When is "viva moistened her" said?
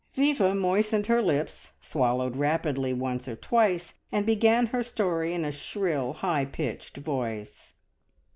0.15-1.21